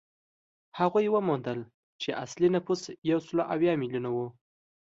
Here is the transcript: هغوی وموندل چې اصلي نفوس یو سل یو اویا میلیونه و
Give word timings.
هغوی 0.79 1.05
وموندل 1.11 1.59
چې 2.01 2.09
اصلي 2.23 2.49
نفوس 2.55 2.81
یو 3.09 3.19
سل 3.27 3.37
یو 3.41 3.47
اویا 3.53 3.73
میلیونه 3.81 4.09
و 4.13 4.17